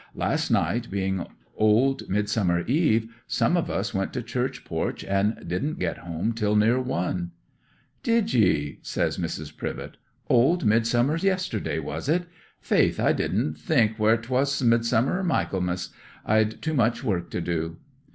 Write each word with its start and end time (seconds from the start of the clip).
Last 0.15 0.49
night, 0.49 0.89
being 0.89 1.27
Old 1.55 2.09
Midsummer 2.09 2.61
Eve, 2.61 3.13
some 3.27 3.55
of 3.55 3.69
us 3.69 3.93
went 3.93 4.13
to 4.13 4.23
church 4.23 4.65
porch, 4.65 5.03
and 5.03 5.47
didn't 5.47 5.77
get 5.77 5.99
home 5.99 6.33
till 6.33 6.55
near 6.55 6.81
one." 6.81 7.33
'"Did 8.01 8.33
ye?" 8.33 8.79
says 8.81 9.19
Mrs. 9.19 9.55
Privett. 9.55 9.97
"Old 10.27 10.65
Midsummer 10.65 11.17
yesterday 11.17 11.77
was 11.77 12.09
it? 12.09 12.23
Faith 12.59 12.99
I 12.99 13.13
didn't 13.13 13.59
think 13.59 13.97
whe'r 13.97 14.17
'twas 14.17 14.63
Midsummer 14.63 15.19
or 15.19 15.23
Michaelmas; 15.23 15.91
I'd 16.25 16.63
too 16.63 16.73
much 16.73 17.03
work 17.03 17.29
to 17.29 17.39
do." 17.39 17.77